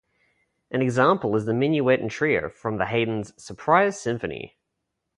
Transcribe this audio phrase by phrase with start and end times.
[0.71, 4.57] An example is the minuet and trio from the Haydn's "Surprise Symphony".